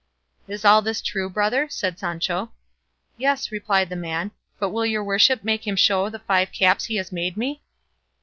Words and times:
"Is 0.47 0.65
all 0.65 0.81
this 0.81 0.99
true, 0.99 1.29
brother?" 1.29 1.69
said 1.69 1.99
Sancho. 1.99 2.51
"Yes," 3.17 3.51
replied 3.51 3.89
the 3.89 3.95
man; 3.95 4.31
"but 4.57 4.69
will 4.69 4.83
your 4.83 5.03
worship 5.03 5.43
make 5.43 5.67
him 5.67 5.75
show 5.75 6.09
the 6.09 6.17
five 6.17 6.51
caps 6.51 6.85
he 6.85 6.95
has 6.95 7.11
made 7.11 7.37
me?" 7.37 7.61